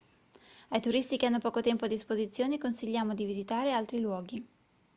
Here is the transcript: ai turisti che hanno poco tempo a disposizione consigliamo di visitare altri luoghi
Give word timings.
ai 0.69 0.79
turisti 0.81 1.15
che 1.15 1.27
hanno 1.27 1.37
poco 1.37 1.61
tempo 1.61 1.85
a 1.85 1.87
disposizione 1.87 2.57
consigliamo 2.57 3.13
di 3.13 3.23
visitare 3.25 3.71
altri 3.71 3.99
luoghi 3.99 4.47